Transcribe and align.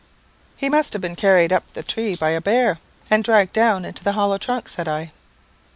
"He 0.57 0.67
must 0.67 0.93
have 0.93 1.01
been 1.03 1.15
carried 1.15 1.53
up 1.53 1.73
the 1.73 1.83
tree 1.83 2.15
by 2.15 2.31
a 2.31 2.41
bear, 2.41 2.79
and 3.11 3.23
dragged 3.23 3.53
down 3.53 3.85
into 3.85 4.03
the 4.03 4.13
hollow 4.13 4.39
trunk," 4.39 4.67
said 4.67 4.87
I. 4.87 5.11